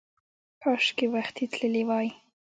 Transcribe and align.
کاشکې 0.61 1.05
وختي 1.13 1.45
تللی 1.53 1.83
وای! 1.89 2.07